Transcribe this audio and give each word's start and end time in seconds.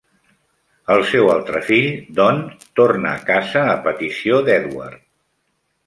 El 0.93 1.03
seu 1.09 1.29
altre 1.33 1.61
fill, 1.67 1.91
Don, 2.21 2.41
torna 2.83 3.13
a 3.19 3.23
casa 3.31 3.65
a 3.75 3.79
petició 3.87 4.45
d'Edward. 4.49 5.07